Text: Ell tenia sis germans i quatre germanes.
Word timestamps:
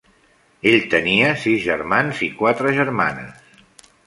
Ell 0.71 0.87
tenia 0.93 1.27
sis 1.43 1.61
germans 1.67 2.23
i 2.29 2.31
quatre 2.41 2.75
germanes. 2.79 3.63